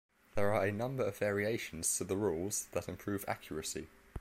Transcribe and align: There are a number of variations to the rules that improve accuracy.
There 0.33 0.51
are 0.55 0.65
a 0.65 0.71
number 0.71 1.03
of 1.03 1.19
variations 1.19 1.95
to 1.99 2.03
the 2.03 2.17
rules 2.17 2.65
that 2.71 2.89
improve 2.89 3.23
accuracy. 3.27 3.85